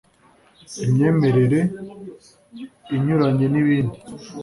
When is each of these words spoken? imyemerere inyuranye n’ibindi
imyemerere 0.85 1.59
inyuranye 2.95 3.45
n’ibindi 3.49 3.97